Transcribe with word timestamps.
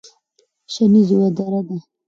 شنیز 0.73 1.07
یوه 1.13 1.29
دره 1.37 1.61
ده 1.67 1.77